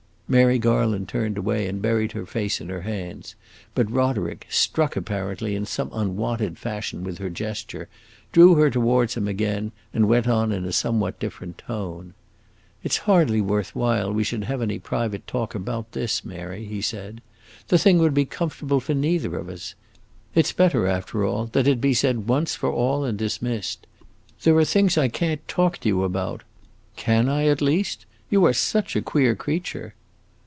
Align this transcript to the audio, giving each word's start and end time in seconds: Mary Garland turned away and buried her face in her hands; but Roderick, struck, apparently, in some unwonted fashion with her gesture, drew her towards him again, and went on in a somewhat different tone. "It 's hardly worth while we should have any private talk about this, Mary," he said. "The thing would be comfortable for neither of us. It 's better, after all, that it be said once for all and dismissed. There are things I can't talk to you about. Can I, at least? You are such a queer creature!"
Mary 0.31 0.57
Garland 0.57 1.09
turned 1.09 1.37
away 1.37 1.67
and 1.67 1.81
buried 1.81 2.13
her 2.13 2.25
face 2.25 2.61
in 2.61 2.69
her 2.69 2.83
hands; 2.83 3.35
but 3.75 3.91
Roderick, 3.91 4.47
struck, 4.49 4.95
apparently, 4.95 5.57
in 5.57 5.65
some 5.65 5.89
unwonted 5.91 6.57
fashion 6.57 7.03
with 7.03 7.17
her 7.17 7.29
gesture, 7.29 7.89
drew 8.31 8.55
her 8.55 8.69
towards 8.69 9.15
him 9.15 9.27
again, 9.27 9.73
and 9.93 10.07
went 10.07 10.29
on 10.29 10.53
in 10.53 10.63
a 10.63 10.71
somewhat 10.71 11.19
different 11.19 11.57
tone. 11.57 12.13
"It 12.81 12.93
's 12.93 12.97
hardly 12.99 13.41
worth 13.41 13.75
while 13.75 14.13
we 14.13 14.23
should 14.23 14.45
have 14.45 14.61
any 14.61 14.79
private 14.79 15.27
talk 15.27 15.53
about 15.53 15.91
this, 15.91 16.23
Mary," 16.23 16.63
he 16.63 16.79
said. 16.81 17.19
"The 17.67 17.77
thing 17.77 17.97
would 17.97 18.13
be 18.13 18.23
comfortable 18.23 18.79
for 18.79 18.93
neither 18.93 19.35
of 19.35 19.49
us. 19.49 19.75
It 20.33 20.45
's 20.47 20.53
better, 20.53 20.87
after 20.87 21.25
all, 21.25 21.47
that 21.47 21.67
it 21.67 21.81
be 21.81 21.93
said 21.93 22.29
once 22.29 22.55
for 22.55 22.71
all 22.71 23.03
and 23.03 23.17
dismissed. 23.17 23.85
There 24.43 24.55
are 24.55 24.63
things 24.63 24.97
I 24.97 25.09
can't 25.09 25.45
talk 25.49 25.79
to 25.79 25.89
you 25.89 26.05
about. 26.05 26.43
Can 26.95 27.27
I, 27.27 27.47
at 27.47 27.61
least? 27.61 28.05
You 28.29 28.45
are 28.45 28.53
such 28.53 28.95
a 28.95 29.01
queer 29.01 29.35
creature!" 29.35 29.93